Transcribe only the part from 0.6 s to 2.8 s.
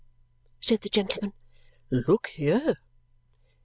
the gentleman. "Look here!"